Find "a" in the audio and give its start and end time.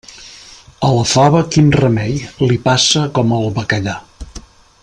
0.87-0.89